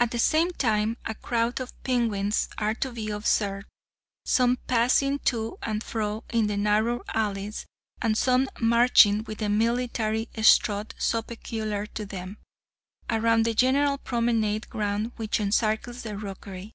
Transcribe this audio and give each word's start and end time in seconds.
At 0.00 0.10
the 0.10 0.18
same 0.18 0.50
time 0.50 0.96
a 1.04 1.14
crowd 1.14 1.60
of 1.60 1.80
penguins 1.84 2.48
are 2.58 2.74
to 2.74 2.90
be 2.90 3.10
observed, 3.10 3.68
some 4.24 4.56
passing 4.66 5.20
to 5.30 5.58
and 5.62 5.80
fro 5.84 6.24
in 6.32 6.48
the 6.48 6.56
narrow 6.56 7.02
alleys, 7.14 7.64
and 8.02 8.18
some 8.18 8.48
marching 8.58 9.22
with 9.22 9.38
the 9.38 9.48
military 9.48 10.28
strut 10.42 10.92
so 10.98 11.22
peculiar 11.22 11.86
to 11.86 12.04
them, 12.04 12.38
around 13.08 13.44
the 13.44 13.54
general 13.54 13.96
promenade 13.96 14.68
ground 14.68 15.12
which 15.14 15.38
encircles 15.38 16.02
the 16.02 16.16
rookery. 16.18 16.72